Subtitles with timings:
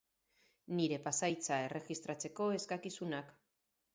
[0.79, 3.33] Nire pasahitza erregistratzeko eskakizunak.